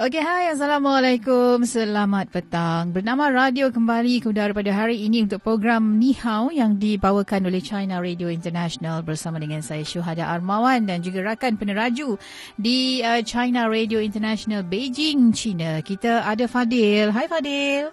[0.00, 0.48] Okey, hai.
[0.56, 1.60] Assalamualaikum.
[1.68, 2.88] Selamat petang.
[2.88, 7.60] Bernama Radio kembali ke udara pada hari ini untuk program Ni Hao yang dibawakan oleh
[7.60, 12.16] China Radio International bersama dengan saya Syuhada Armawan dan juga rakan peneraju
[12.56, 15.84] di uh, China Radio International Beijing, China.
[15.84, 17.12] Kita ada Fadil.
[17.12, 17.92] Hai Fadil.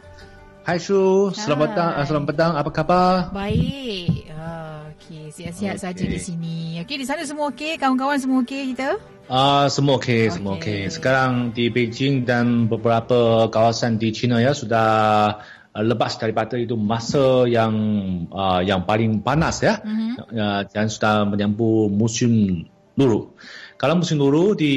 [0.64, 1.92] Hai Shu, selamat petang.
[1.92, 2.52] Uh, selamat petang.
[2.56, 3.36] Apa khabar?
[3.36, 4.32] Baik.
[4.32, 4.77] Uh,
[5.08, 5.86] okey, sihat-sihat okay.
[5.88, 6.56] saja di sini.
[6.84, 7.80] Okey, di sana semua okey?
[7.80, 9.00] Kawan-kawan semua okey kita?
[9.32, 10.84] Ah, uh, semua okey, semua okey.
[10.84, 10.92] Okay.
[10.92, 14.88] Sekarang di Beijing dan beberapa kawasan di China ya sudah
[15.72, 17.72] uh, lepas daripada itu masa yang
[18.36, 19.80] uh, yang paling panas ya.
[19.80, 20.12] Mm-hmm.
[20.28, 22.64] Uh, dan sudah menyambut musim
[23.00, 23.32] luru.
[23.78, 24.76] Kalau musim luru di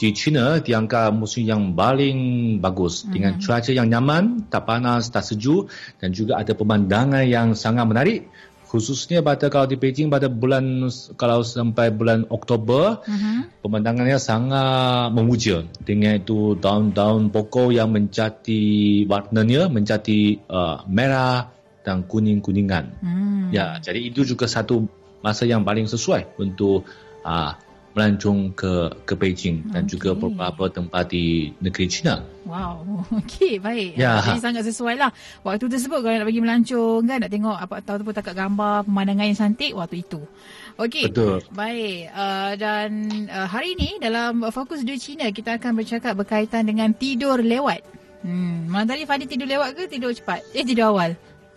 [0.00, 2.16] di China dianggap musim yang paling
[2.64, 3.12] bagus mm-hmm.
[3.12, 5.68] dengan cuaca yang nyaman, tak panas, tak sejuk
[6.00, 8.32] dan juga ada pemandangan yang sangat menarik
[8.74, 13.46] khususnya pada kalau di Beijing pada bulan kalau sampai bulan Oktober uh-huh.
[13.62, 18.62] pemandangannya sangat memuja dengan itu daun-daun pokok yang menjadi
[19.06, 21.54] warnanya menjadi uh, merah
[21.86, 22.98] dan kuning-kuningan.
[22.98, 23.54] Hmm.
[23.54, 24.90] Ya, jadi itu juga satu
[25.22, 26.82] masa yang paling sesuai untuk
[27.22, 27.54] uh,
[27.94, 29.94] melancong ke ke Beijing dan okay.
[29.94, 32.26] juga beberapa tempat di negeri China.
[32.42, 32.82] Wow,
[33.22, 33.94] okey, baik.
[33.94, 34.18] Ya.
[34.20, 35.14] Jadi sangat sesuai lah.
[35.46, 39.26] Waktu tersebut kalau nak pergi melancong kan, nak tengok apa tahu tu takat gambar pemandangan
[39.30, 40.20] yang cantik waktu itu.
[40.74, 41.06] Okey.
[41.08, 41.38] Betul.
[41.54, 42.10] Baik.
[42.10, 42.90] Uh, dan
[43.30, 47.80] uh, hari ini dalam fokus di China kita akan bercakap berkaitan dengan tidur lewat.
[48.24, 50.42] Hmm, mana tadi Fadi tidur lewat ke tidur cepat?
[50.56, 51.14] Eh tidur awal.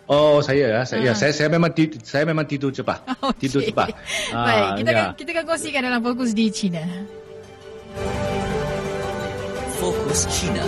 [0.08, 3.44] Oh saya ya saya, ya, saya saya memang tidur, saya memang tidur cepat okay.
[3.44, 3.92] tidur cepat.
[4.32, 4.96] Baik uh, kita ya.
[4.96, 6.82] akan kita akan kongsikan dalam fokus di China.
[9.76, 10.64] Fokus China.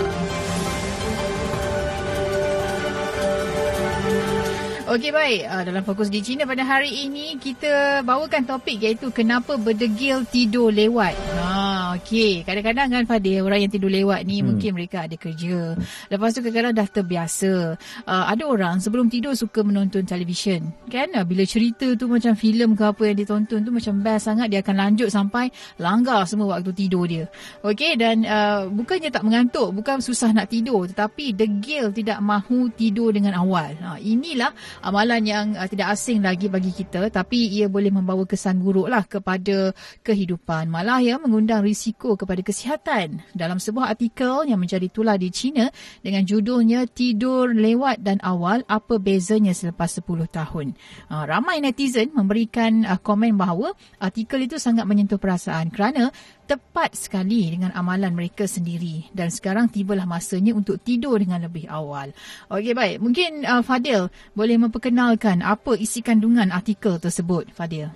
[4.90, 9.54] Okey baik, uh, dalam fokus di China pada hari ini kita bawakan topik iaitu kenapa
[9.54, 11.14] berdegil tidur lewat.
[11.14, 14.50] Ha okey, kadang-kadang kan pada orang yang tidur lewat ni hmm.
[14.50, 15.78] mungkin mereka ada kerja.
[16.10, 17.78] Lepas tu kadang-kadang dah terbiasa.
[18.02, 20.74] Uh, ada orang sebelum tidur suka menonton televisyen.
[20.90, 24.50] Kan uh, bila cerita tu macam filem ke apa yang ditonton tu macam best sangat
[24.50, 27.30] dia akan lanjut sampai langgar semua waktu tidur dia.
[27.62, 33.14] Okey dan uh, bukannya tak mengantuk, bukan susah nak tidur tetapi degil tidak mahu tidur
[33.14, 33.70] dengan awal.
[33.78, 38.60] Ha inilah amalan yang uh, tidak asing lagi bagi kita tapi ia boleh membawa kesan
[38.60, 39.72] buruk lah kepada
[40.04, 40.68] kehidupan.
[40.72, 43.20] Malah ya mengundang risiko kepada kesihatan.
[43.32, 45.68] Dalam sebuah artikel yang menjadi tular di China
[46.00, 50.66] dengan judulnya tidur lewat dan awal apa bezanya selepas 10 tahun?
[51.12, 56.08] Uh, ramai netizen memberikan uh, komen bahawa artikel itu sangat menyentuh perasaan kerana
[56.50, 62.10] tepat sekali dengan amalan mereka sendiri dan sekarang tibalah masanya untuk tidur dengan lebih awal.
[62.50, 67.94] Okey baik, mungkin uh, Fadil boleh memperkenalkan apa isi kandungan artikel tersebut, Fadil.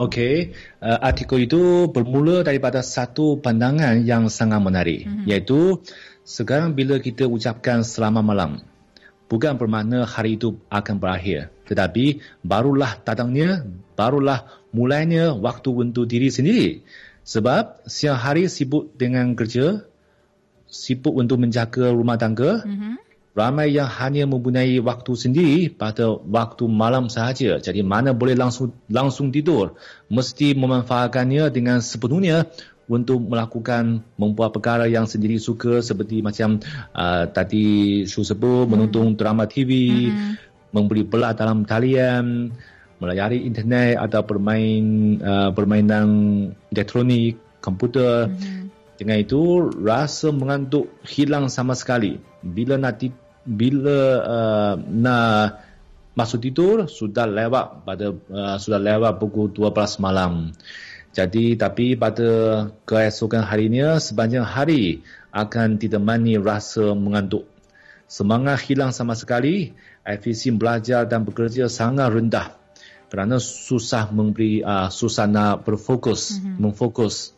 [0.00, 5.28] Okey, uh, artikel itu bermula daripada satu pandangan yang sangat menarik mm-hmm.
[5.28, 5.84] iaitu
[6.24, 8.50] sekarang bila kita ucapkan selamat malam
[9.28, 13.64] bukan bermakna hari itu akan berakhir tetapi barulah datangnya
[13.96, 14.44] barulah
[14.76, 16.84] mulainya waktu untuk diri sendiri
[17.22, 19.86] sebab siang hari sibuk dengan kerja,
[20.66, 22.62] sibuk untuk menjaga rumah tangga.
[22.66, 22.94] Mm-hmm.
[23.32, 27.56] Ramai yang hanya mempunyai waktu sendiri pada waktu malam sahaja.
[27.64, 29.80] Jadi mana boleh langsung langsung tidur.
[30.12, 32.44] Mesti memanfaatkannya dengan sepenuhnya
[32.92, 36.60] untuk melakukan membuat perkara yang sendiri suka seperti macam
[36.92, 38.68] uh, tadi Shu sebut, mm-hmm.
[38.68, 39.70] menonton drama TV,
[40.12, 40.32] mm-hmm.
[40.76, 42.52] membeli belah dalam talian,
[43.02, 46.06] melayari internet atau bermain uh, permainan
[46.70, 48.30] elektronik, komputer.
[48.30, 48.70] Mm-hmm.
[49.02, 49.42] Dengan itu
[49.82, 52.22] rasa mengantuk hilang sama sekali.
[52.38, 55.58] Bila nak ti- bila uh, nak
[56.14, 60.54] masuk tidur sudah lewat pada uh, sudah lewat pukul 12 malam.
[61.12, 62.30] Jadi tapi pada
[62.86, 65.02] keesokan harinya sepanjang hari
[65.34, 67.44] akan ditemani rasa mengantuk.
[68.06, 69.72] Semangat hilang sama sekali,
[70.04, 72.61] efisien belajar dan bekerja sangat rendah
[73.12, 76.56] kerana susah memberi uh, susah nak berfokus mm-hmm.
[76.56, 77.36] memfokus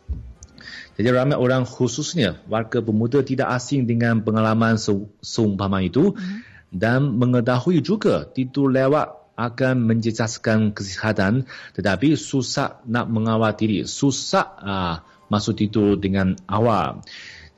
[0.95, 4.79] jadi ramai orang khususnya warga pemuda tidak asing dengan pengalaman
[5.19, 6.39] seumpama itu mm-hmm.
[6.71, 11.43] dan mengetahui juga tidur lewat akan menjejaskan kesihatan
[11.75, 14.95] tetapi susah nak mengawal diri susah uh,
[15.27, 17.03] masuk tidur dengan awal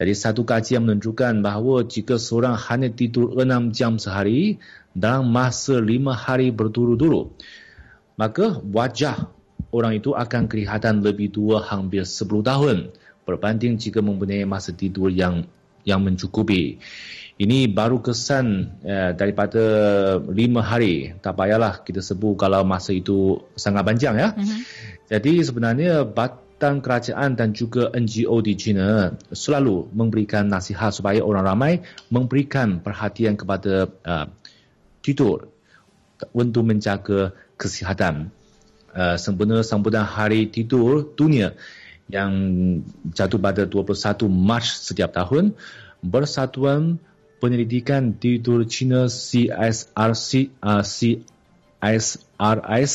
[0.02, 4.58] jadi satu kajian menunjukkan bahawa jika seorang hanya tidur 6 jam sehari
[4.98, 5.86] dalam masa 5
[6.18, 7.38] hari berturut-turut
[8.18, 9.30] maka wajah
[9.70, 12.78] orang itu akan kelihatan lebih tua hampir 10 tahun
[13.24, 15.46] berbanding jika mempunyai masa tidur yang
[15.88, 16.80] yang mencukupi.
[17.38, 19.62] ini baru kesan uh, daripada
[20.26, 21.14] lima hari.
[21.22, 24.34] Tak payahlah kita sebut kalau masa itu sangat panjang ya.
[24.34, 24.60] Uh-huh.
[25.06, 31.74] Jadi sebenarnya batang kerajaan dan juga NGO di China selalu memberikan nasihat supaya orang ramai
[32.10, 34.26] memberikan perhatian kepada uh,
[35.06, 35.54] tidur
[36.34, 38.30] untuk menjaga kesihatan.
[38.98, 41.54] Uh, sempena sambutan hari tidur dunia
[42.08, 42.32] yang
[43.12, 45.54] jatuh pada 21 Mac setiap tahun,
[46.00, 46.98] Bersatuan
[47.38, 50.82] Penyelidikan Tidur China CSRC uh,
[51.78, 52.94] CSRS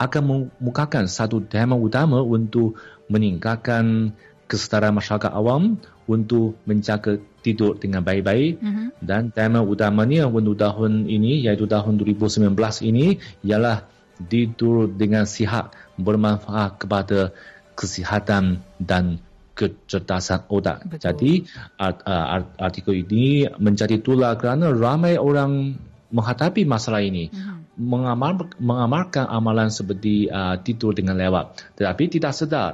[0.00, 2.80] akan memukakan satu tema utama untuk
[3.12, 4.16] meningkatkan
[4.48, 5.76] kesetaraan masyarakat awam
[6.08, 8.88] untuk menjaga tidur dengan baik-baik uh-huh.
[9.04, 12.48] dan tema utamanya untuk tahun ini iaitu tahun 2019
[12.88, 13.86] ini ialah
[14.28, 17.32] tidur dengan sihat bermanfaat kepada
[17.76, 19.18] kesihatan dan
[19.52, 20.84] kecerdasan otak.
[20.88, 21.02] Betul.
[21.02, 21.32] Jadi
[21.76, 25.76] art, art, artikel ini menjadi tular kerana ramai orang
[26.12, 27.28] menghadapi masalah ini.
[27.32, 27.60] Uh-huh.
[27.72, 31.72] Mengamal, mengamalkan amalan seperti uh, tidur dengan lewat.
[31.80, 32.72] Tetapi tidak sedar.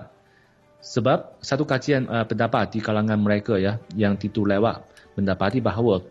[0.79, 4.87] Sebab satu kajian uh, pendapat di kalangan mereka ya yang tidur lewat
[5.19, 6.07] mendapati bahawa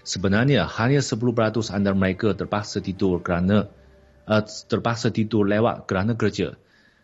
[0.00, 1.20] sebenarnya hanya 10%
[1.76, 3.68] antara mereka terpaksa tidur kerana
[4.28, 6.58] uh, terpaksa tidur lewat kerana kerja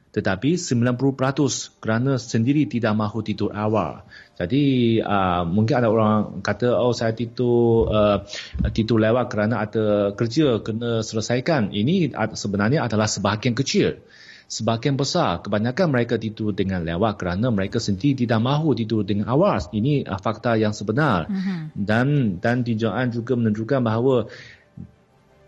[0.09, 4.09] tetapi 90% kerana sendiri tidak mahu tidur awal.
[4.41, 8.25] Jadi uh, mungkin ada orang kata oh saya tidur uh,
[8.73, 11.77] tidur lewat kerana ada kerja kena selesaikan.
[11.77, 14.01] Ini sebenarnya adalah sebahagian kecil.
[14.49, 19.61] Sebahagian besar kebanyakan mereka tidur dengan lewat kerana mereka sendiri tidak mahu tidur dengan awal.
[19.61, 21.29] Ini uh, fakta yang sebenar.
[21.29, 21.69] Uh-huh.
[21.77, 24.25] Dan dan tinjauan juga menunjukkan bahawa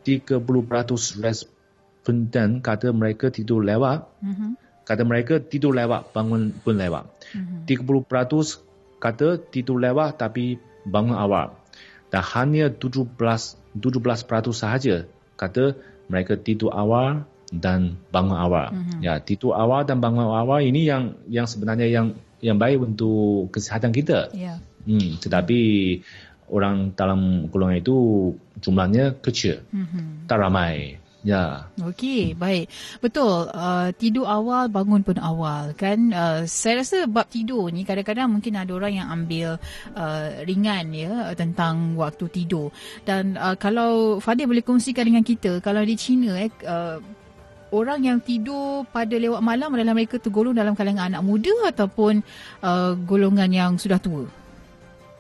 [0.04, 0.44] 30%
[2.00, 4.08] responden kata mereka tidur lewat.
[4.24, 4.56] Uh-huh.
[4.88, 7.04] Kata mereka tidur lewat, bangun pun lewat.
[7.36, 7.68] Uh-huh.
[7.68, 10.56] 30% kata tidur lewat tapi
[10.88, 11.52] bangun awal.
[12.10, 15.06] Dan hanya 17% 17% sahaja
[15.38, 15.78] kata
[16.10, 18.72] mereka tidur awal dan bangun awal.
[18.72, 18.98] Uh-huh.
[19.04, 23.92] Ya, tidur awal dan bangun awal ini yang yang sebenarnya yang yang baik untuk kesihatan
[23.92, 24.32] kita.
[24.32, 24.64] Yeah.
[24.88, 25.60] Hmm, tetapi
[26.48, 27.96] orang dalam golongan itu
[28.58, 29.60] jumlahnya kecil.
[29.70, 30.26] Uh-huh.
[30.26, 30.99] Tak ramai.
[31.20, 31.68] Ya.
[31.76, 32.72] Okey, baik.
[33.04, 33.52] Betul.
[33.52, 35.76] Uh, tidur awal, bangun pun awal.
[35.76, 39.60] Kan uh, saya rasa bab tidur ni kadang-kadang mungkin ada orang yang ambil
[39.92, 42.72] uh, ringan ya tentang waktu tidur.
[43.04, 46.96] Dan uh, kalau Fadil boleh kongsikan dengan kita, kalau di China eh uh,
[47.70, 52.24] orang yang tidur pada lewat malam adalah mereka tergolong dalam kalangan anak muda ataupun
[52.64, 54.24] uh, golongan yang sudah tua.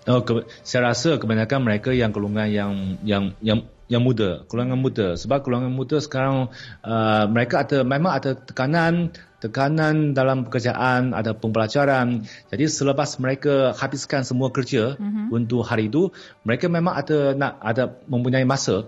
[0.08, 2.72] Oh, ke, saya rasa kebanyakan mereka yang golongan yang
[3.04, 5.18] yang yang yang muda, golongan muda.
[5.18, 6.54] Sebab golongan muda sekarang
[6.86, 9.10] uh, mereka ada memang ada tekanan
[9.40, 12.28] tekanan dalam pekerjaan, ada pembelajaran.
[12.52, 15.32] Jadi selepas mereka habiskan semua kerja uh-huh.
[15.32, 16.12] untuk hari itu,
[16.44, 18.84] mereka memang ada nak ada mempunyai masa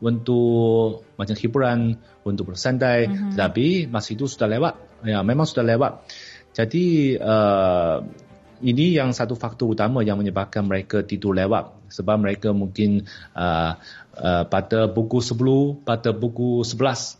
[0.00, 3.06] untuk macam hiburan, untuk bersantai.
[3.06, 3.36] Uh-huh.
[3.36, 4.74] Tetapi masa itu sudah lewat.
[5.04, 6.08] Ya, memang sudah lewat.
[6.56, 8.00] Jadi uh,
[8.64, 13.76] ini yang satu faktor utama yang menyebabkan mereka tidur lewat sebab mereka mungkin uh,
[14.20, 17.18] uh, pada pukul 10 pada pukul 11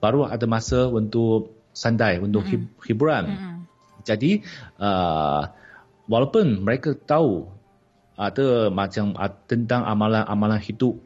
[0.00, 2.82] baru ada masa untuk santai untuk mm-hmm.
[2.88, 3.56] hiburan mm-hmm.
[4.02, 4.42] jadi
[4.80, 5.52] uh,
[6.08, 7.46] walaupun mereka tahu
[8.18, 10.98] ada macam uh, tentang amalan-amalan hidup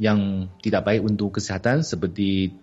[0.00, 2.54] yang tidak baik untuk kesihatan seperti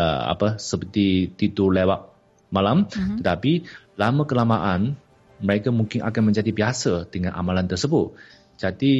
[0.00, 2.08] uh, apa seperti tidur lewat
[2.48, 3.20] malam mm-hmm.
[3.20, 3.66] tetapi
[4.00, 4.96] lama kelamaan
[5.44, 8.14] mereka mungkin akan menjadi biasa dengan amalan tersebut.
[8.54, 8.94] Jadi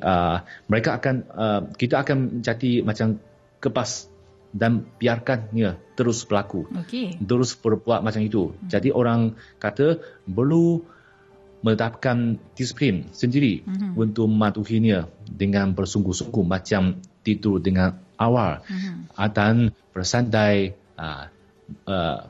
[0.00, 3.20] uh, mereka akan uh, kita akan menjadi macam
[3.60, 4.08] kepas
[4.50, 6.66] dan biarkannya terus berlaku.
[6.86, 7.14] Okay.
[7.20, 8.50] Terus berbuat macam itu.
[8.50, 8.66] Hmm.
[8.66, 10.82] Jadi orang kata perlu
[11.60, 13.92] menetapkan disiplin sendiri hmm.
[13.94, 19.12] untuk mematuhinya dengan bersungguh-sungguh macam tidur dengan awal hmm.
[19.36, 21.28] dan bersantai uh,
[21.84, 22.20] uh,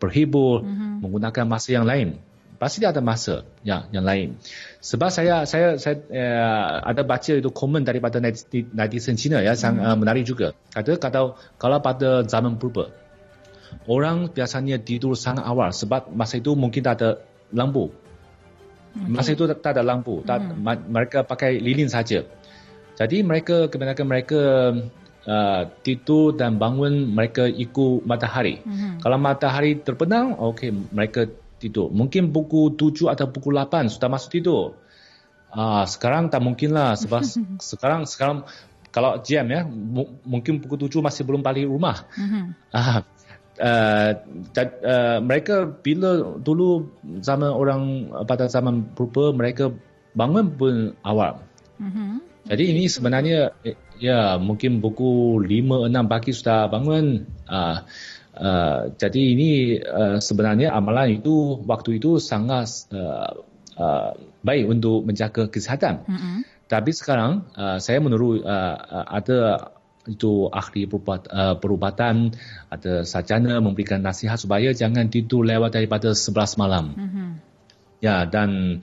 [0.00, 1.04] berhibur hmm.
[1.04, 2.16] menggunakan masa yang lain
[2.64, 4.40] pasti dia ada masa yang yang lain.
[4.80, 9.92] Sebab saya saya saya uh, ada baca itu komen daripada netizen Cina ya, yang uh,
[10.00, 10.56] menarik juga.
[10.72, 12.88] Kata kata kalau pada zaman purba
[13.84, 17.10] orang biasanya tidur sangat awal sebab masa itu mungkin tak ada
[17.52, 17.92] lampu.
[18.94, 20.86] Masa itu tak ada lampu, tak, hmm.
[20.86, 22.22] mereka pakai lilin saja.
[22.94, 24.40] Jadi mereka kebanyakan mereka
[25.26, 28.62] uh, tidur dan bangun mereka ikut matahari.
[28.62, 29.02] Hmm.
[29.02, 31.26] Kalau matahari terbenam, okey mereka
[31.64, 31.88] tidur.
[31.88, 34.76] Mungkin pukul 7 atau pukul 8 sudah masuk tidur.
[35.54, 37.22] Ah, sekarang tak mungkin lah sebab
[37.72, 38.44] sekarang sekarang
[38.94, 39.66] kalau jam ya
[40.26, 42.06] mungkin pukul 7 masih belum balik rumah.
[42.14, 42.44] Mm-hmm.
[42.70, 43.02] Ah,
[43.58, 46.90] uh, uh, mereka bila dulu
[47.22, 47.82] zaman orang
[48.26, 49.70] pada zaman purba mereka
[50.14, 51.42] bangun pun awal.
[51.78, 52.12] Mm-hmm.
[52.44, 53.56] Jadi ini sebenarnya
[53.98, 57.26] ya mungkin pukul 5 6 pagi sudah bangun.
[57.48, 57.82] Uh,
[58.38, 59.50] uh, jadi ini
[59.82, 63.42] uh, sebenarnya amalan itu waktu itu sangat uh,
[63.78, 64.10] uh,
[64.42, 66.04] baik untuk menjaga kesihatan.
[66.06, 66.36] Mm-hmm.
[66.68, 69.70] Tapi sekarang uh, saya menurut uh, ada
[70.04, 72.36] itu ahli perubat, uh, perubatan
[72.68, 76.84] ada sarjana memberikan nasihat supaya jangan tidur lewat daripada 11 malam.
[76.92, 77.28] Mm-hmm.
[78.04, 78.80] Ya dan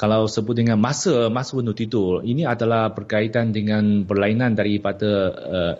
[0.00, 5.74] kalau sebut dengan masa masa untuk tidur ini adalah berkaitan dengan berlainan daripada uh,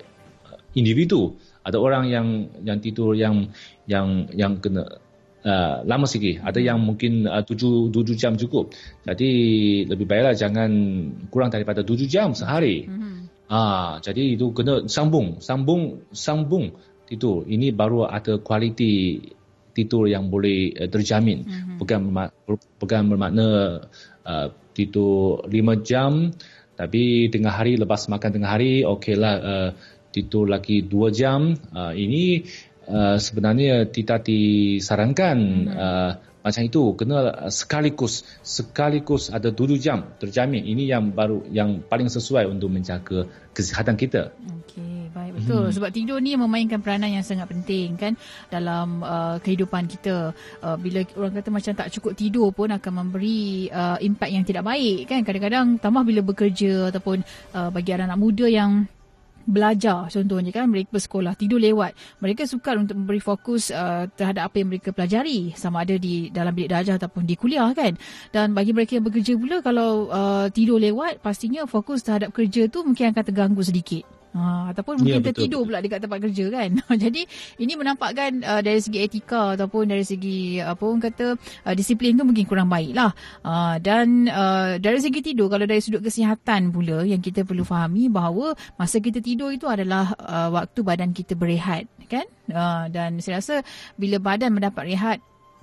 [0.76, 1.41] individu.
[1.62, 2.26] Ada orang yang
[2.66, 3.54] yang tidur yang
[3.87, 5.02] yang yang kena
[5.47, 6.42] uh, lama sikit.
[6.42, 8.75] Ada yang mungkin uh, tujuh, tujuh jam cukup.
[9.07, 9.31] Jadi
[9.87, 10.71] lebih baiklah jangan
[11.28, 12.87] kurang daripada tujuh jam sehari.
[12.87, 13.14] Mm-hmm.
[13.52, 16.73] Ah, jadi itu kena sambung, sambung, sambung
[17.04, 17.45] tidur.
[17.45, 19.21] Ini baru ada kualiti
[19.76, 21.45] tidur yang boleh uh, terjamin.
[21.45, 21.76] Mm-hmm.
[21.78, 22.00] Bukan
[22.81, 23.49] bukan bermakna
[24.25, 26.33] uh, tidur lima jam,
[26.73, 29.71] tapi tengah hari lepas makan tengah hari, okeylah uh,
[30.12, 31.57] tidur lagi dua jam.
[31.73, 32.45] Uh, ini
[32.87, 35.38] uh, sebenarnya tidak disarankan.
[35.40, 35.75] Mm-hmm.
[35.75, 42.11] Uh, macam itu kena sekaligus sekaligus ada tujuh jam terjamin ini yang baru yang paling
[42.11, 44.35] sesuai untuk menjaga kesihatan kita.
[44.66, 45.71] Okey, baik betul.
[45.71, 45.75] Hmm.
[45.78, 48.19] Sebab tidur ni memainkan peranan yang sangat penting kan
[48.50, 50.35] dalam uh, kehidupan kita.
[50.59, 54.66] Uh, bila orang kata macam tak cukup tidur pun akan memberi uh, impak yang tidak
[54.66, 55.23] baik kan.
[55.23, 57.23] Kadang-kadang tambah bila bekerja ataupun
[57.54, 58.90] uh, bagi anak-anak muda yang
[59.45, 60.09] belajar.
[60.09, 61.95] Contohnya kan mereka bersekolah tidur lewat.
[62.23, 65.53] Mereka sukar untuk memberi fokus uh, terhadap apa yang mereka pelajari.
[65.59, 67.99] Sama ada di dalam bilik darjah ataupun di kuliah kan.
[68.31, 72.87] Dan bagi mereka yang bekerja pula kalau uh, tidur lewat pastinya fokus terhadap kerja tu
[72.87, 76.71] mungkin akan terganggu sedikit Ha, ataupun mungkin ya, tertidur pula dekat tempat kerja kan.
[77.05, 77.29] Jadi
[77.61, 82.25] ini menampakkan uh, dari segi etika ataupun dari segi apa orang kata uh, disiplin tu
[82.25, 83.12] mungkin kurang baik lah.
[83.45, 88.09] Uh, dan uh, dari segi tidur kalau dari sudut kesihatan pula yang kita perlu fahami
[88.09, 92.25] bahawa masa kita tidur itu adalah uh, waktu badan kita berehat kan.
[92.49, 93.61] Uh, dan saya rasa
[94.01, 95.19] bila badan mendapat rehat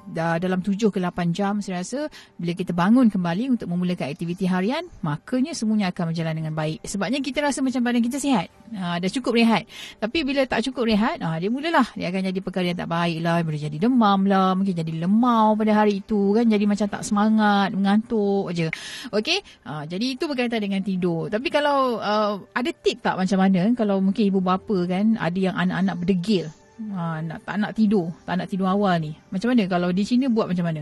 [0.10, 4.88] dalam 7 ke 8 jam saya rasa bila kita bangun kembali untuk memulakan aktiviti harian
[5.06, 6.82] makanya semuanya akan berjalan dengan baik.
[6.86, 8.50] Sebabnya kita rasa macam badan kita sihat.
[8.74, 9.66] Ha, dah cukup rehat.
[9.98, 11.88] Tapi bila tak cukup rehat ha, dia mulalah.
[11.94, 13.42] Dia akan jadi perkara yang tak baik lah.
[13.42, 14.54] Boleh jadi demam lah.
[14.58, 16.46] Mungkin jadi lemau pada hari itu kan.
[16.46, 18.68] Jadi macam tak semangat mengantuk je.
[19.14, 21.30] Okey, ha, jadi itu berkaitan dengan tidur.
[21.30, 23.72] Tapi kalau uh, ada tip tak macam mana?
[23.74, 26.48] Kalau mungkin ibu bapa kan ada yang anak-anak berdegil
[26.96, 29.12] ha, nak, tak nak tidur, tak nak tidur awal ni.
[29.30, 30.82] Macam mana kalau di sini buat macam mana?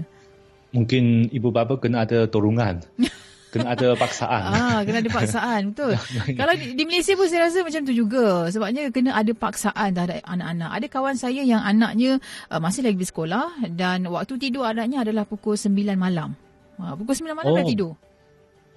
[0.76, 2.84] Mungkin ibu bapa kena ada torungan.
[3.54, 4.44] kena ada paksaan.
[4.54, 5.96] Ah, kena ada paksaan, betul.
[6.40, 8.52] kalau di, di Malaysia pun saya rasa macam tu juga.
[8.52, 10.70] Sebabnya kena ada paksaan terhadap anak-anak.
[10.78, 15.24] Ada kawan saya yang anaknya uh, masih lagi di sekolah dan waktu tidur anaknya adalah
[15.26, 16.36] pukul 9 malam.
[16.78, 17.58] Ha, pukul 9 malam oh.
[17.58, 17.94] dah tidur.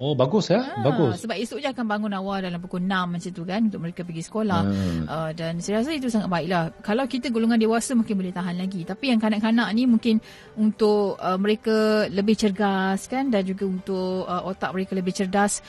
[0.01, 1.21] Oh bagus ya, ha, bagus.
[1.21, 4.25] Sebab esok je akan bangun awal dalam pukul 6 macam tu kan untuk mereka pergi
[4.25, 4.61] sekolah.
[4.65, 5.05] Hmm.
[5.05, 6.73] Uh, dan saya rasa itu sangat baiklah.
[6.81, 8.81] Kalau kita golongan dewasa mungkin boleh tahan lagi.
[8.81, 10.17] Tapi yang kanak-kanak ni mungkin
[10.57, 15.61] untuk uh, mereka lebih cergas kan dan juga untuk uh, otak mereka lebih cerdas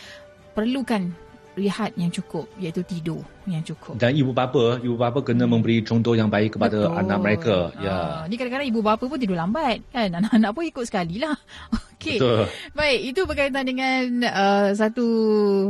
[0.56, 1.12] perlukan
[1.52, 4.00] rehat yang cukup iaitu tidur yang cukup.
[4.00, 5.52] Dan ibu bapa, ibu bapa kena hmm.
[5.52, 7.00] memberi contoh yang baik kepada Betul.
[7.04, 7.56] anak mereka.
[7.76, 8.24] Ya.
[8.24, 10.08] Ha, ni kadang-kadang ibu bapa pun tidur lambat kan.
[10.24, 11.36] Anak-anak pun ikut sekali lah.
[12.02, 12.18] Okey.
[12.74, 15.06] Baik, itu berkaitan dengan uh, satu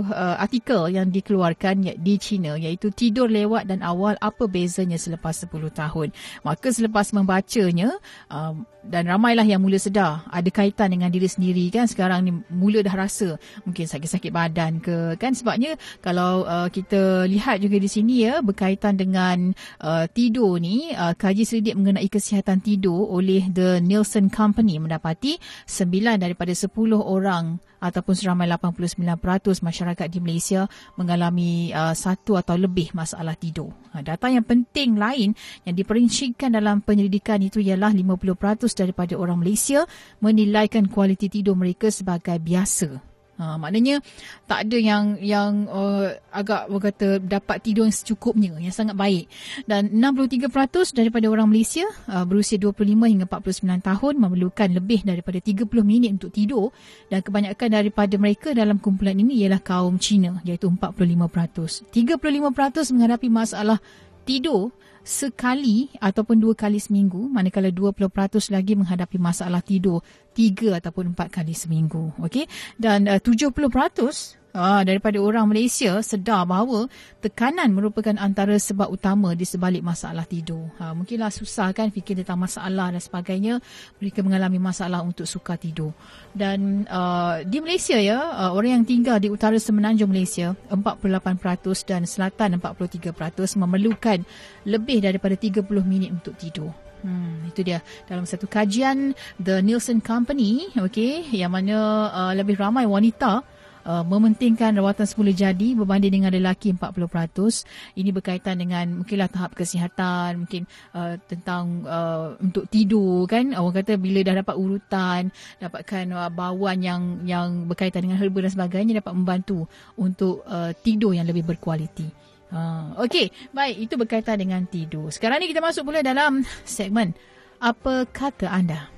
[0.09, 5.53] uh, artikel yang dikeluarkan di China iaitu tidur lewat dan awal apa bezanya selepas 10
[5.77, 6.09] tahun.
[6.41, 7.93] Maka selepas membacanya
[8.33, 12.83] uh, dan ramailah yang mula sedar ada kaitan dengan diri sendiri kan sekarang ni mula
[12.83, 18.27] dah rasa mungkin sakit-sakit badan ke kan sebabnya kalau uh, kita lihat juga di sini
[18.27, 24.35] ya berkaitan dengan uh, tidur ni uh, kaji selidik mengenai kesihatan tidur oleh The Nielsen
[24.35, 25.39] Company mendapati
[25.71, 32.95] 9 daripada 10 orang ataupun seramai 89% masyarakat di Malaysia mengalami uh, satu atau lebih
[32.95, 33.75] masalah tidur.
[33.91, 35.35] Uh, data yang penting lain
[35.67, 39.83] yang diperincikan dalam penyelidikan itu ialah 50% daripada orang Malaysia
[40.23, 43.12] menilaikan kualiti tidur mereka sebagai biasa
[43.43, 43.99] Ha, maknanya
[44.47, 49.27] tak ada yang yang uh, agak berkata dapat tidur yang secukupnya, yang sangat baik.
[49.67, 55.67] Dan 63% daripada orang Malaysia uh, berusia 25 hingga 49 tahun memerlukan lebih daripada 30
[55.83, 56.71] minit untuk tidur
[57.11, 61.91] dan kebanyakan daripada mereka dalam kumpulan ini ialah kaum Cina iaitu 45%.
[61.91, 63.83] 35% menghadapi masalah
[64.23, 64.71] tidur
[65.03, 68.09] sekali ataupun dua kali seminggu manakala 20%
[68.55, 72.47] lagi menghadapi masalah tidur tiga ataupun empat kali seminggu okey?
[72.79, 76.87] Dan uh, 70% uh, daripada orang Malaysia sedar bahawa
[77.25, 80.71] tekanan merupakan antara sebab utama di sebalik masalah tidur.
[80.79, 83.59] Uh, mungkinlah susah kan fikir tentang masalah dan sebagainya.
[83.99, 85.97] Mereka mengalami masalah untuk suka tidur.
[86.33, 92.03] Dan uh, di Malaysia ya, uh, orang yang tinggal di utara semenanjung Malaysia, 48% dan
[92.09, 93.13] selatan 43%
[93.61, 94.25] memerlukan
[94.69, 96.73] lebih daripada 30 minit untuk tidur.
[97.03, 99.11] Hmm, itu dia dalam satu kajian
[99.43, 103.43] The Nielsen Company, okay, yang mana uh, lebih ramai wanita
[103.87, 107.99] uh, mementingkan rawatan semula jadi berbanding dengan lelaki 40%.
[107.99, 113.55] Ini berkaitan dengan mungkinlah tahap kesihatan, mungkin uh, tentang uh, untuk tidur kan.
[113.55, 118.53] Orang kata bila dah dapat urutan, dapatkan uh, bauan yang yang berkaitan dengan herba dan
[118.53, 119.67] sebagainya dapat membantu
[119.99, 122.07] untuk uh, tidur yang lebih berkualiti.
[122.53, 125.09] Ha, Okey, baik itu berkaitan dengan tidur.
[125.09, 127.17] Sekarang ni kita masuk pula dalam segmen
[127.63, 128.93] apa kata anda?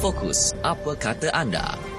[0.00, 1.97] Fokus apa kata anda?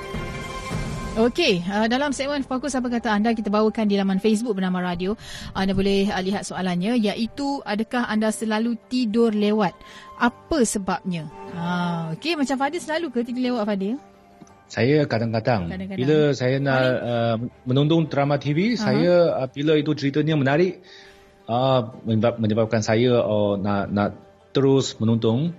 [1.17, 5.17] Okey, uh, dalam segmen fokus apa kata anda kita bawakan di laman Facebook bernama Radio.
[5.57, 9.73] Anda boleh uh, lihat soalannya iaitu adakah anda selalu tidur lewat?
[10.21, 11.25] Apa sebabnya?
[11.57, 13.97] Ha, okey, macam Fadil selalu ke tidur lewat Fadil?
[14.69, 15.97] Saya kadang-kadang, kadang-kadang.
[15.97, 17.35] bila saya nak uh,
[17.65, 18.77] menonton drama TV, uh-huh.
[18.77, 20.85] saya uh, bila itu ceritanya menarik,
[21.49, 21.89] uh,
[22.37, 24.09] menyebabkan saya uh, nak nak
[24.53, 25.57] terus menonton.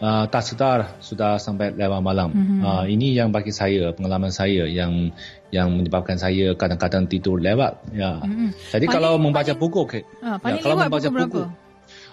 [0.00, 2.32] Uh, tak sedar sudah sampai lewat malam.
[2.32, 2.64] Uh-huh.
[2.64, 5.12] Uh, ini yang bagi saya pengalaman saya yang
[5.52, 7.84] yang menyebabkan saya kadang-kadang tidur lewat.
[7.92, 8.16] Ya.
[8.16, 8.48] Uh-huh.
[8.72, 10.02] Jadi paling, kalau membaca paling, buku, okay.
[10.24, 11.42] uh, ya, kalau membaca buku,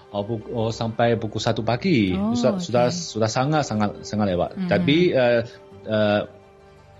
[0.08, 2.64] Oh, buku, oh, sampai pukul satu pagi oh, sudah, okay.
[2.64, 4.50] sudah sudah sangat sangat sangat lewat.
[4.52, 4.68] Uh-huh.
[4.68, 5.40] Tapi uh,
[5.88, 6.20] uh,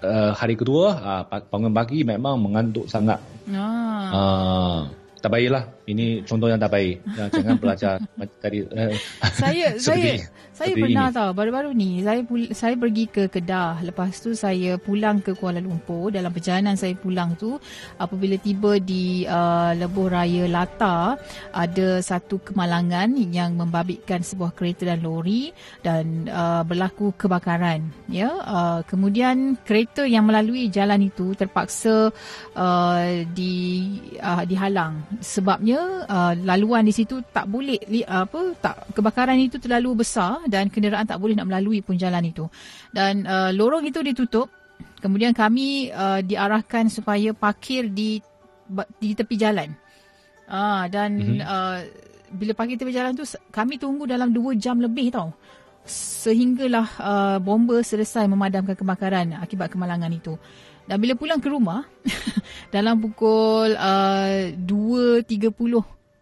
[0.02, 3.20] uh, hari kedua uh, bangun pagi memang mengantuk sangat.
[3.52, 4.08] Ah.
[4.08, 4.80] Uh,
[5.18, 5.64] tak baiklah.
[5.88, 7.02] Ini contoh yang tak baik.
[7.16, 7.92] Jangan belajar
[8.38, 8.62] tadi.
[8.70, 8.94] Uh,
[9.34, 10.22] saya saya
[10.54, 11.14] saya pernah ini.
[11.14, 12.22] tahu baru-baru ni saya
[12.54, 13.82] saya pergi ke Kedah.
[13.82, 16.14] Lepas tu saya pulang ke Kuala Lumpur.
[16.14, 17.58] Dalam perjalanan saya pulang tu
[17.98, 21.18] apabila tiba di uh, Lebuh Raya Lata
[21.50, 25.50] ada satu kemalangan yang membabitkan sebuah kereta dan lori
[25.82, 27.90] dan uh, berlaku kebakaran.
[28.06, 32.14] Ya, uh, kemudian kereta yang melalui jalan itu terpaksa
[32.54, 33.54] uh, di
[34.22, 40.04] uh, dihalang sebabnya uh, laluan di situ tak boleh uh, apa tak kebakaran itu terlalu
[40.04, 42.44] besar dan kenderaan tak boleh nak melalui pun jalan itu.
[42.92, 44.52] Dan uh, lorong itu ditutup.
[44.98, 48.20] Kemudian kami uh, diarahkan supaya parkir di
[49.00, 49.72] di tepi jalan.
[50.48, 51.40] Ah dan mm-hmm.
[51.44, 51.78] uh,
[52.34, 55.32] bila parkir tepi jalan tu kami tunggu dalam 2 jam lebih tau.
[55.88, 60.36] Sehinggalah uh, bomba selesai memadamkan kebakaran akibat kemalangan itu.
[60.88, 61.84] Dan bila pulang ke rumah
[62.74, 65.24] dalam pukul uh, 2.30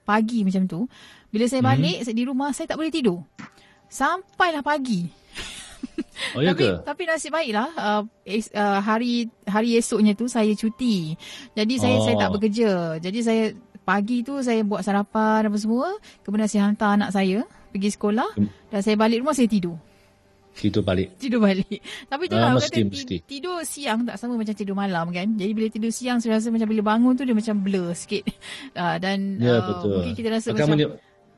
[0.06, 0.80] pagi macam tu,
[1.30, 1.68] bila saya mhm.
[1.68, 2.16] balik mm-hmm.
[2.16, 3.22] di rumah saya tak boleh tidur.
[3.86, 5.26] Sampailah pagi.
[6.34, 6.80] Oh ya ke?
[6.82, 11.14] Tapi nasib baiklah uh, es, uh, hari hari esoknya tu saya cuti.
[11.52, 12.04] Jadi saya oh.
[12.04, 12.34] saya tak oh.
[12.40, 12.70] bekerja.
[12.98, 13.44] Jadi saya
[13.86, 15.94] pagi tu saya buat sarapan apa semua,
[16.26, 18.72] kemudian saya hantar anak saya pergi sekolah hmm.
[18.72, 19.76] dan saya balik rumah saya tidur.
[20.56, 21.20] Tidur balik.
[21.20, 21.78] Tidur balik.
[22.10, 23.16] Tapi tu uh, mesti, kata mesti.
[23.28, 25.28] tidur siang tak sama macam tidur malam kan.
[25.36, 28.24] Jadi bila tidur siang saya rasa macam bila bangun tu dia macam blur sikit.
[28.72, 30.00] Uh, dan ya, uh, betul.
[30.00, 30.96] mungkin kita rasa Akan macam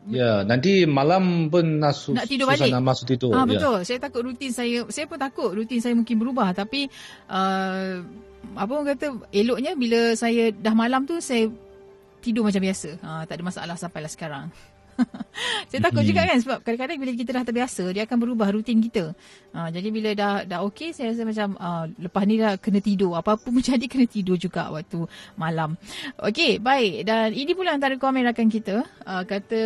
[0.09, 2.72] Ya, nanti malam pun nak, su- nak tidur balik.
[2.72, 3.35] Nak masuk tidur.
[3.37, 3.51] Ah, ya.
[3.51, 3.77] betul.
[3.85, 6.57] Saya takut rutin saya, saya pun takut rutin saya mungkin berubah.
[6.57, 6.88] Tapi,
[7.29, 8.01] uh,
[8.57, 11.53] apa orang kata, eloknya bila saya dah malam tu, saya
[12.24, 12.96] tidur macam biasa.
[13.05, 14.48] Uh, tak ada masalah sampailah sekarang.
[15.71, 16.11] saya takut hmm.
[16.11, 19.15] juga kan sebab kadang-kadang bila kita dah terbiasa dia akan berubah rutin kita.
[19.55, 23.15] Ha, jadi bila dah dah okey saya rasa macam uh, lepas ni dah kena tidur.
[23.17, 25.07] Apa-apa pun jadi kena tidur juga waktu
[25.39, 25.79] malam.
[26.19, 28.83] Okey, baik dan ini pula antara komen rakan kita.
[29.07, 29.61] Uh, kata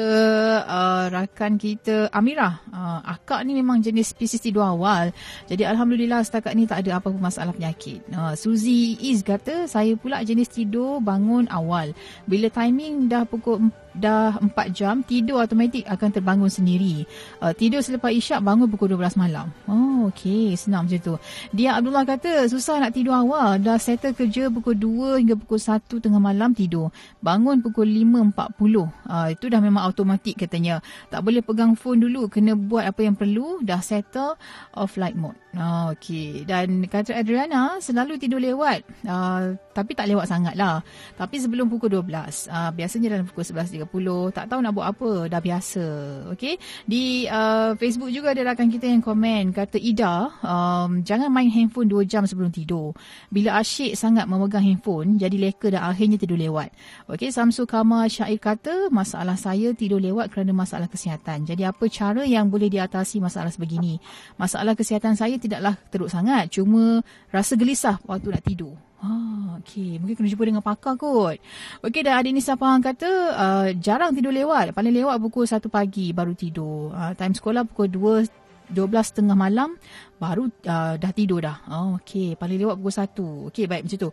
[0.64, 5.10] uh, rakan kita Amirah, uh, akak ni memang jenis spesies tidur awal.
[5.48, 8.04] Jadi alhamdulillah setakat ni tak ada apa-apa masalah penyakit.
[8.12, 11.96] Uh, Suzy Is kata saya pula jenis tidur bangun awal.
[12.28, 17.04] Bila timing dah pukul dah 4 jam tidur automatik akan terbangun sendiri.
[17.38, 19.52] Uh, tidur selepas isyak bangun pukul 12 malam.
[19.68, 21.14] Oh okey, senang macam tu.
[21.52, 23.60] Dia Abdullah kata susah nak tidur awal.
[23.60, 26.94] Dah settle kerja pukul 2 hingga pukul 1 tengah malam tidur.
[27.20, 28.32] Bangun pukul 5.40.
[28.38, 30.78] Uh, itu dah memang automatik katanya.
[31.12, 34.38] Tak boleh pegang phone dulu, kena buat apa yang perlu, dah settle
[34.72, 35.41] off flight mode.
[35.52, 36.48] Oh, okey.
[36.48, 38.88] Dan kata Adriana selalu tidur lewat.
[39.04, 40.80] Uh, tapi tak lewat sangat lah.
[41.20, 42.48] Tapi sebelum pukul 12.
[42.48, 44.32] Uh, biasanya dalam pukul 11.30.
[44.32, 45.28] Tak tahu nak buat apa.
[45.28, 45.84] Dah biasa.
[46.32, 46.56] Okey.
[46.88, 49.52] Di uh, Facebook juga ada rakan kita yang komen.
[49.52, 52.96] Kata Ida, um, jangan main handphone 2 jam sebelum tidur.
[53.28, 56.72] Bila asyik sangat memegang handphone, jadi leka dan akhirnya tidur lewat.
[57.12, 57.28] Okey.
[57.28, 61.44] Samsul Kama Syair kata, masalah saya tidur lewat kerana masalah kesihatan.
[61.44, 64.00] Jadi apa cara yang boleh diatasi masalah sebegini?
[64.40, 66.46] Masalah kesihatan saya tidaklah teruk sangat.
[66.54, 67.02] Cuma
[67.34, 68.78] rasa gelisah waktu nak tidur.
[69.02, 69.98] Ah, okey.
[69.98, 71.42] Mungkin kena jumpa dengan pakar kot.
[71.82, 74.70] Okey, dah ada Nisa Pahang kata uh, jarang tidur lewat.
[74.70, 76.94] Paling lewat pukul 1 pagi baru tidur.
[76.94, 78.40] Uh, time sekolah pukul 2
[78.72, 79.76] 12.30 malam
[80.16, 81.66] baru uh, dah tidur dah.
[81.66, 82.38] Oh, okey.
[82.38, 83.50] Paling lewat pukul 1.
[83.50, 84.10] Okey, baik macam tu.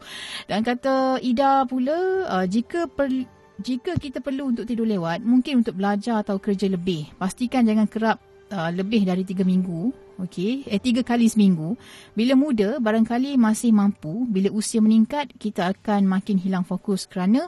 [0.49, 3.13] Dan kata Ida pula, uh, jika per,
[3.61, 7.13] jika kita perlu untuk tidur lewat, mungkin untuk belajar atau kerja lebih.
[7.13, 8.17] Pastikan jangan kerap
[8.49, 11.79] uh, lebih dari 3 minggu okey eh tiga kali seminggu
[12.13, 17.47] bila muda barangkali masih mampu bila usia meningkat kita akan makin hilang fokus kerana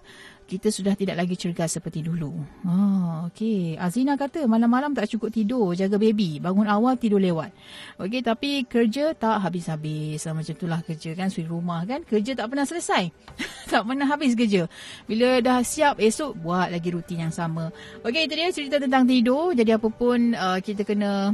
[0.52, 2.36] kita sudah tidak lagi cergas seperti dulu.
[2.68, 3.80] Oh, okey.
[3.80, 6.44] Azina kata malam-malam tak cukup tidur, jaga baby.
[6.44, 7.56] Bangun awal tidur lewat.
[7.96, 10.28] Okey, tapi kerja tak habis-habis.
[10.28, 12.04] Macam itulah kerja kan, suri rumah kan.
[12.04, 13.16] Kerja tak pernah selesai.
[13.72, 14.68] tak pernah habis kerja.
[15.08, 17.72] Bila dah siap esok, buat lagi rutin yang sama.
[18.04, 19.56] Okey, itu dia cerita tentang tidur.
[19.56, 21.32] Jadi apa pun uh, kita kena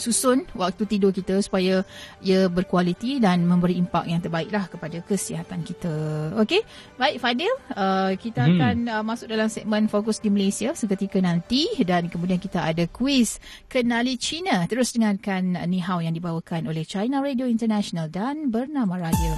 [0.00, 1.84] susun waktu tidur kita supaya
[2.24, 5.92] ia berkualiti dan memberi impak yang terbaiklah kepada kesihatan kita.
[6.40, 6.64] Okey,
[6.96, 8.52] baik Fadil, uh, kita hmm.
[8.56, 13.36] akan uh, masuk dalam segmen fokus di Malaysia seketika nanti dan kemudian kita ada kuis
[13.68, 14.64] kenali China.
[14.64, 19.36] Terus dengarkan Ni Hao yang dibawakan oleh China Radio International dan Bernama Radio.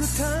[0.00, 0.39] good time.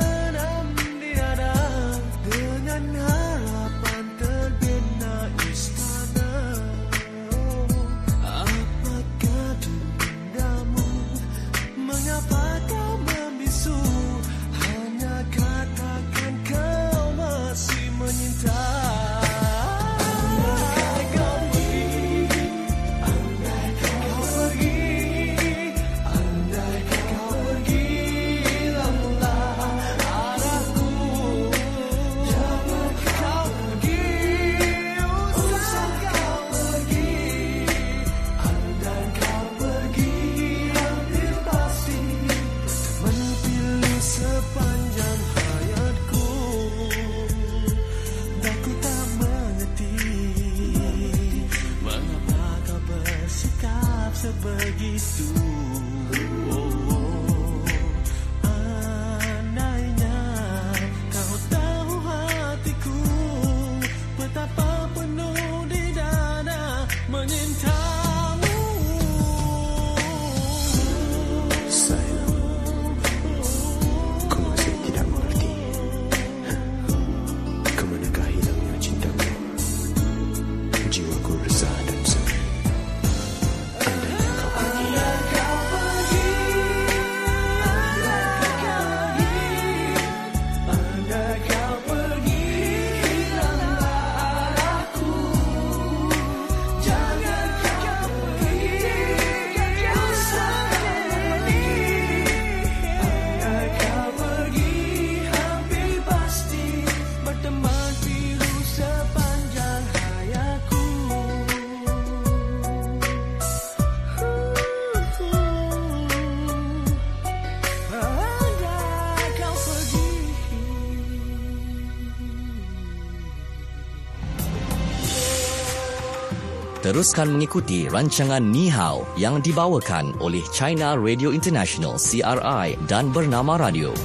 [127.00, 133.96] Teruskan mengikuti rancangan Ni Hao yang dibawakan oleh China Radio International CRI dan Bernama Radio.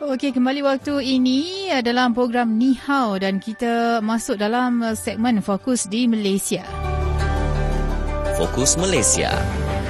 [0.00, 6.08] Okey, kembali waktu ini dalam program Ni Hao dan kita masuk dalam segmen fokus di
[6.08, 6.64] Malaysia.
[8.40, 9.28] Fokus Malaysia.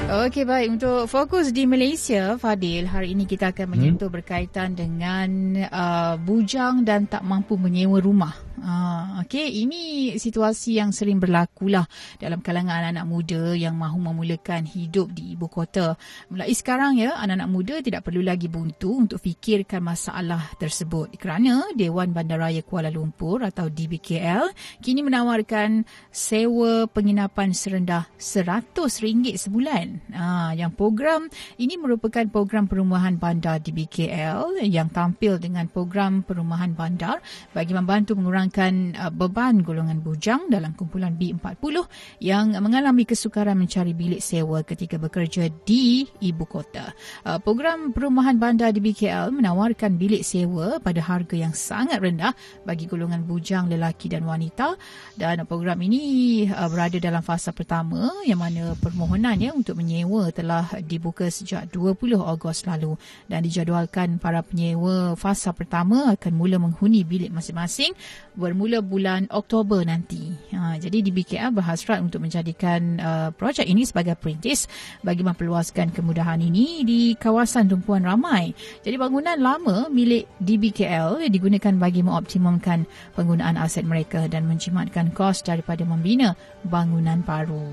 [0.06, 4.14] Okey baik untuk fokus di Malaysia Fadil hari ini kita akan menyentuh hmm?
[4.22, 8.45] berkaitan dengan uh, bujang dan tak mampu menyewa rumah.
[8.60, 9.64] Uh, Okey.
[9.66, 9.80] Ini
[10.16, 11.84] situasi yang sering berlaku lah
[12.16, 15.96] dalam kalangan anak-anak muda yang mahu memulakan hidup di ibu kota.
[16.32, 21.14] Mulai sekarang ya anak-anak muda tidak perlu lagi buntu untuk fikirkan masalah tersebut.
[21.20, 29.86] Kerana Dewan Bandaraya Kuala Lumpur atau DBKL kini menawarkan sewa penginapan serendah RM100 sebulan.
[30.16, 31.28] Ha, yang program
[31.60, 37.20] ini merupakan program perumahan bandar di BKL yang tampil dengan program perumahan bandar
[37.52, 38.16] bagi membantu
[38.46, 41.82] mengurangkan uh, beban golongan bujang dalam kumpulan B40
[42.22, 46.94] yang mengalami kesukaran mencari bilik sewa ketika bekerja di ibu kota.
[47.26, 52.32] Uh, program perumahan bandar di BKL menawarkan bilik sewa pada harga yang sangat rendah
[52.62, 54.78] bagi golongan bujang lelaki dan wanita.
[55.18, 61.26] Dan program ini uh, berada dalam fasa pertama yang mana permohonannya untuk menyewa telah dibuka
[61.26, 62.94] sejak 20 Ogos lalu.
[63.26, 67.90] Dan dijadualkan para penyewa fasa pertama akan mula menghuni bilik masing-masing
[68.36, 70.30] bermula bulan Oktober nanti.
[70.52, 74.68] Ha, jadi di BKL berhasrat untuk menjadikan uh, projek ini sebagai perintis
[75.00, 78.52] bagi memperluaskan kemudahan ini di kawasan tumpuan ramai.
[78.84, 82.84] Jadi bangunan lama milik DBKL digunakan bagi mengoptimumkan
[83.16, 86.36] penggunaan aset mereka dan menjimatkan kos daripada membina
[86.68, 87.64] bangunan baru.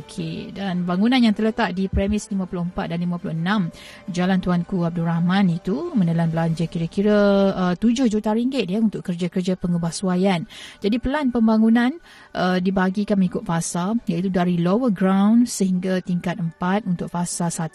[0.00, 5.92] Okey, dan bangunan yang terletak di premis 54 dan 56 Jalan Tuanku Abdul Rahman itu
[5.92, 10.46] menelan belanja kira-kira uh, 7 juta ringgit ya untuk kerja-kerja pengubahsuaian.
[10.78, 11.90] Jadi pelan pembangunan
[12.38, 17.74] uh, dibahagikan mengikut fasa iaitu dari lower ground sehingga tingkat 4 untuk fasa 1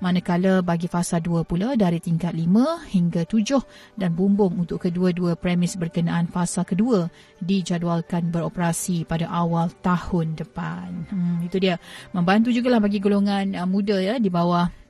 [0.00, 5.76] manakala bagi fasa 2 pula dari tingkat 5 hingga 7 dan bumbung untuk kedua-dua premis
[5.76, 7.12] berkenaan fasa kedua
[7.44, 11.12] dijadualkan beroperasi pada awal tahun depan.
[11.12, 11.76] Hmm, itu dia.
[12.16, 14.81] Membantu juga lah bagi golongan uh, muda ya di bawah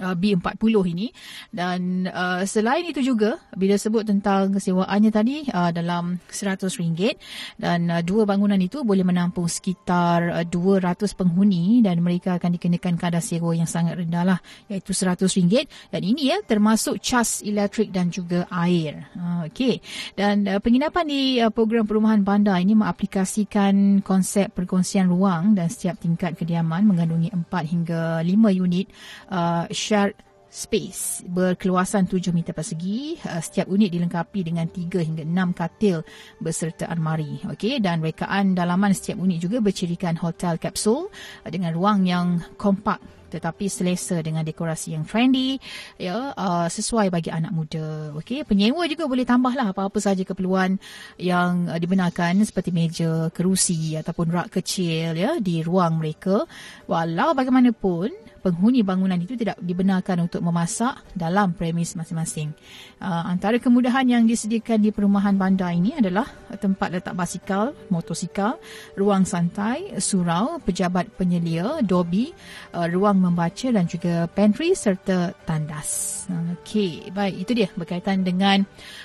[0.00, 1.12] Uh, B40 ini.
[1.52, 7.18] Dan uh, selain itu juga bila sebut tentang kesewaannya tadi uh, dalam RM100
[7.60, 12.96] dan uh, dua bangunan itu boleh menampung sekitar uh, 200 penghuni dan mereka akan dikenakan
[12.96, 14.38] kadar sewa yang sangat rendah lah
[14.72, 19.12] iaitu RM100 dan ini ya termasuk cas elektrik dan juga air.
[19.12, 19.84] Uh, okey.
[20.16, 26.00] Dan uh, penginapan di uh, program perumahan bandar ini mengaplikasikan konsep perkongsian ruang dan setiap
[26.00, 28.86] tingkat kediaman mengandungi 4 hingga 5 unit
[29.28, 30.14] uh, shared
[30.52, 33.16] space berkeluasan 7 meter persegi.
[33.24, 36.04] Uh, setiap unit dilengkapi dengan 3 hingga 6 katil
[36.36, 37.40] berserta almari.
[37.48, 43.00] Okey dan rekaan dalaman setiap unit juga bercirikan hotel kapsul uh, dengan ruang yang kompak
[43.32, 45.56] tetapi selesa dengan dekorasi yang trendy
[45.96, 50.76] ya uh, sesuai bagi anak muda okey penyewa juga boleh tambahlah apa-apa saja keperluan
[51.16, 56.44] yang uh, dibenarkan seperti meja kerusi ataupun rak kecil ya di ruang mereka
[56.84, 62.50] walau bagaimanapun penghuni bangunan itu tidak dibenarkan untuk memasak dalam premis masing-masing.
[62.98, 66.26] Uh, antara kemudahan yang disediakan di perumahan bandar ini adalah
[66.58, 68.58] tempat letak basikal, motosikal,
[68.98, 72.34] ruang santai, surau, pejabat penyelia, dobi,
[72.74, 76.22] uh, ruang membaca dan juga pantry serta tandas.
[76.58, 78.62] Okey, baik itu dia berkaitan dengan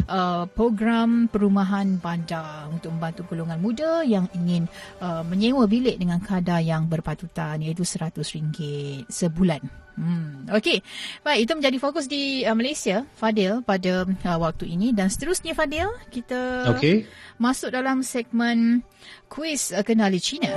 [0.10, 4.70] uh, program perumahan bandar untuk membantu golongan muda yang ingin
[5.02, 9.62] uh, menyewa bilik dengan kadar yang berpatutan iaitu RM100 sebulan.
[9.98, 10.86] Hmm, Okey,
[11.26, 15.90] baik itu menjadi fokus di uh, Malaysia, Fadil pada uh, waktu ini dan seterusnya Fadil
[16.14, 17.10] kita okay.
[17.42, 18.86] masuk dalam segmen
[19.26, 20.54] kuis uh, kenali China.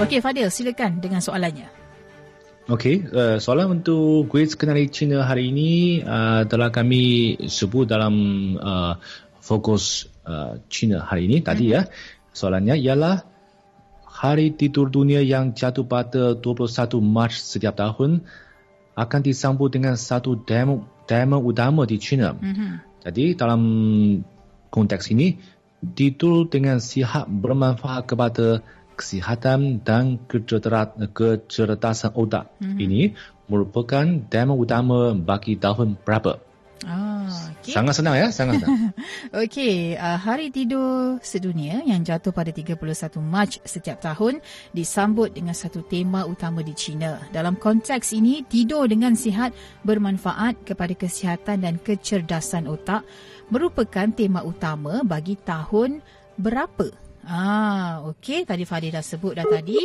[0.00, 1.68] Okey Fadil, silakan dengan soalannya.
[2.72, 8.14] Okey, uh, soalan untuk kuis kenali China hari ini uh, telah kami sebut dalam
[8.56, 8.96] uh,
[9.36, 11.84] fokus uh, China hari ini tadi mm-hmm.
[11.84, 11.92] ya.
[12.32, 13.31] Soalannya ialah
[14.22, 18.22] Hari Tidur Dunia yang jatuh pada 21 Mac setiap tahun
[18.94, 22.38] akan disambut dengan satu demo demo utama di China.
[22.38, 23.02] Mm-hmm.
[23.02, 23.62] Jadi dalam
[24.70, 25.42] konteks ini
[25.82, 28.62] tidur dengan sihat bermanfaat kepada
[28.94, 32.78] kesihatan dan kecerdasan otak mm-hmm.
[32.78, 33.02] ini
[33.50, 36.51] merupakan tema utama bagi tahun berapa?
[36.82, 37.30] Ah.
[37.54, 37.74] okay.
[37.74, 38.90] Sangat senang ya, sangat senang.
[39.42, 42.78] Okey, uh, Hari Tidur Sedunia yang jatuh pada 31
[43.22, 44.42] Mac setiap tahun
[44.74, 47.22] disambut dengan satu tema utama di China.
[47.30, 49.54] Dalam konteks ini, tidur dengan sihat
[49.86, 53.06] bermanfaat kepada kesihatan dan kecerdasan otak
[53.52, 56.02] merupakan tema utama bagi tahun
[56.40, 58.42] berapa Ah, okey.
[58.42, 59.78] Tadi Fadil dah sebut dah tadi.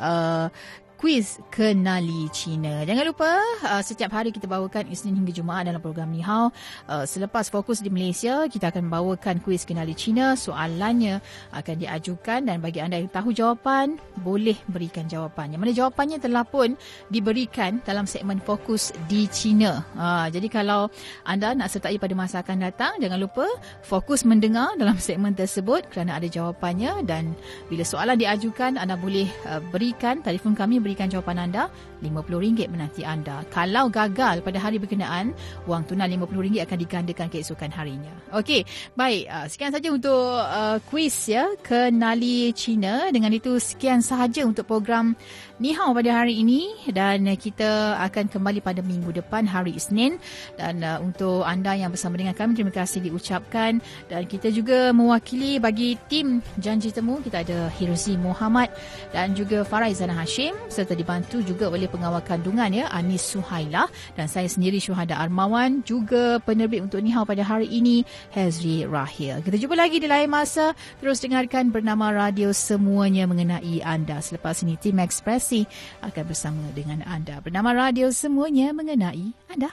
[0.00, 0.48] uh,
[0.96, 2.80] kuis kenali China.
[2.88, 3.28] Jangan lupa
[3.68, 6.48] uh, setiap hari kita bawakan Isnin hingga Jumaat dalam program Ni Hao.
[6.88, 10.32] Uh, selepas fokus di Malaysia, kita akan bawakan kuis kenali China.
[10.40, 11.20] Soalannya
[11.52, 15.60] akan diajukan dan bagi anda yang tahu jawapan, boleh berikan jawapannya.
[15.60, 16.80] Mana jawapannya telah pun
[17.12, 19.84] diberikan dalam segmen fokus di China.
[20.00, 20.88] Uh, jadi kalau
[21.28, 23.44] anda nak sertai pada masa akan datang, jangan lupa
[23.84, 27.36] fokus mendengar dalam segmen tersebut kerana ada jawapannya dan
[27.68, 31.66] bila soalan diajukan, anda boleh uh, berikan telefon kami berikan jawapan anda,
[32.06, 33.42] RM50 menanti anda.
[33.50, 35.34] Kalau gagal pada hari berkenaan,
[35.66, 38.14] wang tunai RM50 akan digandakan keesokan harinya.
[38.30, 38.62] Okey,
[38.94, 39.26] baik.
[39.26, 43.10] Uh, sekian saja untuk uh, kuis ya, kenali China.
[43.10, 45.18] Dengan itu, sekian sahaja untuk program
[45.56, 50.20] Ni Hao pada hari ini dan kita akan kembali pada minggu depan hari Isnin
[50.60, 53.80] dan uh, untuk anda yang bersama dengan kami terima kasih diucapkan
[54.12, 58.68] dan kita juga mewakili bagi tim janji temu kita ada Hirzi Muhammad
[59.16, 64.44] dan juga Faraizana Hashim serta dibantu juga oleh pengawal kandungan ya Anis Suhaila dan saya
[64.44, 68.04] sendiri Syuhada Armawan juga penerbit untuk Ni Hao pada hari ini
[68.36, 69.40] Hazri Rahil.
[69.40, 74.76] Kita jumpa lagi di lain masa terus dengarkan bernama radio semuanya mengenai anda selepas ini
[74.76, 75.64] Tim kasih
[76.04, 77.40] akan bersama dengan anda.
[77.40, 79.72] Bernama radio semuanya mengenai anda.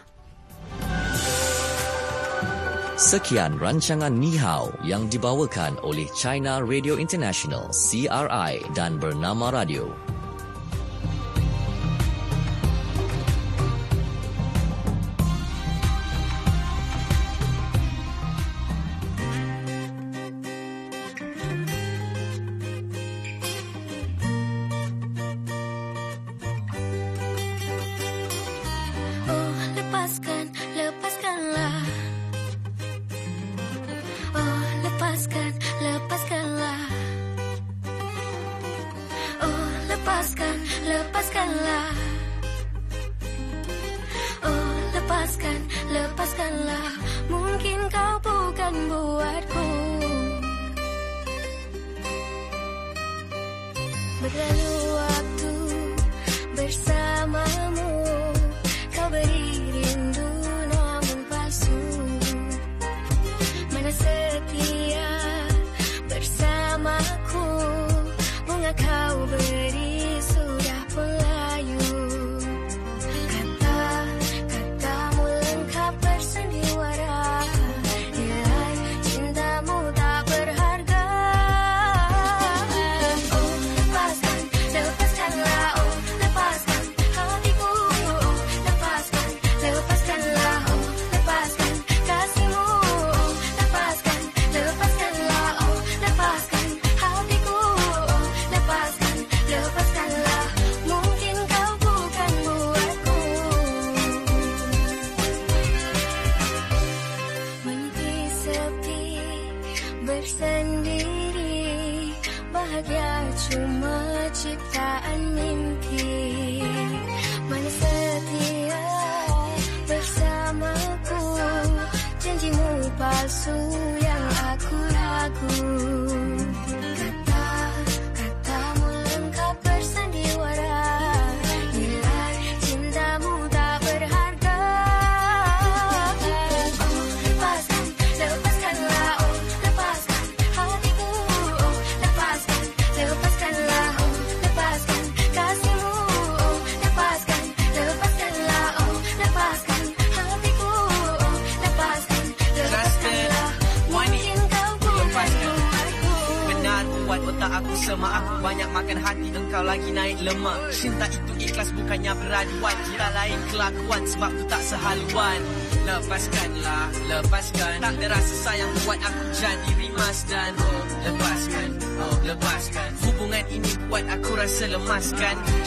[2.94, 10.03] Sekian rancangan Ni Hao yang dibawakan oleh China Radio International CRI dan Bernama Radio.
[30.04, 30.33] Alaska.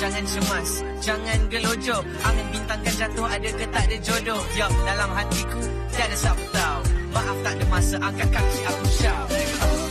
[0.07, 0.71] jangan cemas
[1.03, 4.41] Jangan gelojo Angin bintang kan jatuh ada ke tak ada jodoh?
[4.55, 6.81] Ya, dalam hatiku tiada siapa tahu.
[7.11, 9.86] Maaf tak ada masa angkat kaki aku shout.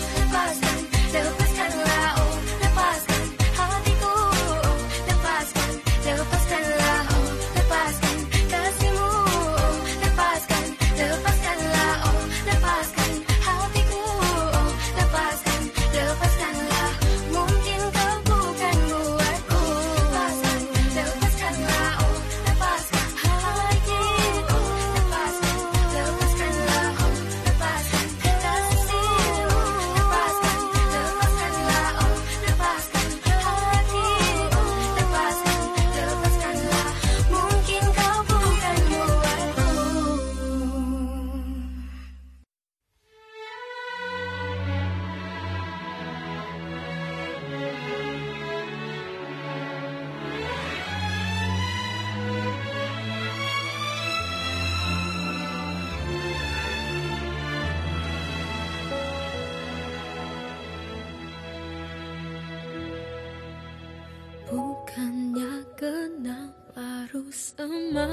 [67.15, 68.09] 如色满，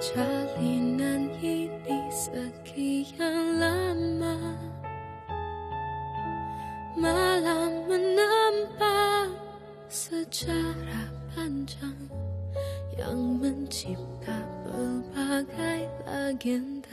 [0.00, 0.24] 家
[0.58, 2.32] 里难以你色
[2.64, 4.36] 气样烂漫，
[6.96, 8.24] 马拉门南
[8.76, 9.28] 巴
[9.88, 11.78] 色扎拉半张，
[12.98, 14.32] 阳门紧巴
[14.64, 14.72] 巴
[15.14, 16.88] 巴盖拉根达。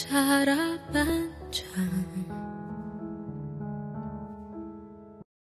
[0.00, 0.29] Malam menempa secara panjang